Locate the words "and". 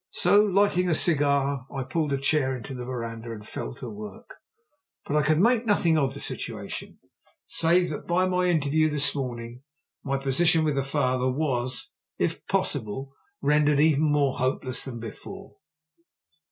3.33-3.47